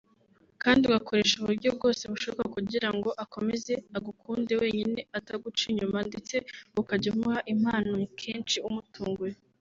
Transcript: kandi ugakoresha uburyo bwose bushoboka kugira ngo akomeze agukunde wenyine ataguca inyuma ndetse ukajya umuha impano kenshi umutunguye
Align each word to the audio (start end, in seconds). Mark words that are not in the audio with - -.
kandi 0.63 0.81
ugakoresha 0.85 1.33
uburyo 1.37 1.69
bwose 1.77 2.03
bushoboka 2.11 2.53
kugira 2.55 2.89
ngo 2.97 3.09
akomeze 3.23 3.73
agukunde 3.97 4.53
wenyine 4.61 4.99
ataguca 5.17 5.63
inyuma 5.71 5.99
ndetse 6.09 6.35
ukajya 6.81 7.07
umuha 7.13 7.39
impano 7.53 7.93
kenshi 8.21 8.57
umutunguye 8.69 9.35